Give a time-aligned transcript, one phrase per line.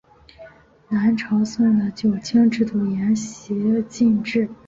[0.89, 4.49] 南朝宋的九卿制度沿袭晋制。